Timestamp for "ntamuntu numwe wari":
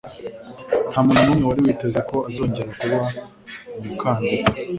0.91-1.61